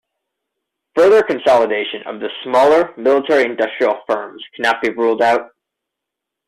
Further 0.95 1.21
consolidation 1.21 2.01
of 2.07 2.19
the 2.21 2.29
smaller 2.43 2.91
military-industrial 2.97 3.99
firms 4.07 4.43
cannot 4.55 4.81
be 4.81 4.89
ruled 4.89 5.21
out. 5.21 5.51